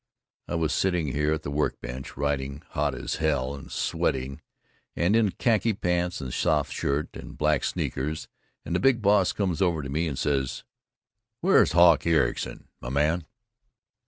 I 0.47 0.55
was 0.55 0.73
sitting 0.73 1.09
here 1.09 1.31
at 1.31 1.43
the 1.43 1.51
work 1.51 1.79
bench, 1.79 2.17
writing, 2.17 2.63
hot 2.69 2.95
as 2.95 3.17
hell 3.17 3.53
and 3.53 3.71
sweaty 3.71 4.39
and 4.95 5.15
in 5.15 5.29
khaki 5.29 5.73
pants 5.73 6.19
and 6.19 6.33
soft 6.33 6.73
shirt 6.73 7.09
and 7.13 7.37
black 7.37 7.63
sneakers, 7.63 8.27
and 8.65 8.73
the 8.75 8.79
Big 8.79 9.03
Boss 9.03 9.31
comes 9.31 9.61
over 9.61 9.83
to 9.83 9.89
me 9.89 10.07
and 10.07 10.17
says, 10.17 10.63
"Where 11.41 11.61
is 11.61 11.73
Hawk 11.73 12.07
Ericson, 12.07 12.67
my 12.79 12.89
man." 12.89 13.27